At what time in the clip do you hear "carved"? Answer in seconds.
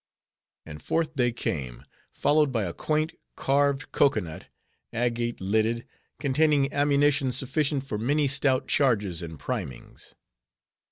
3.35-3.91